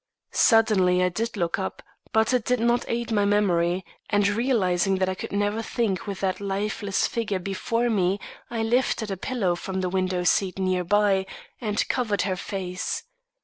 [0.31, 5.07] "Suddenly I did look up, but it did not aid my memory; and, realising that
[5.07, 8.19] I could never think with that lifeless figure before me,
[8.49, 11.27] I lifted a pillow from the window seat near by
[11.61, 13.03] and covered her face.